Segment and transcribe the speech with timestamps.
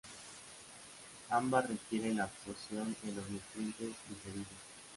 [1.29, 4.47] Ambas requieren la absorción de los nutrientes digeridos.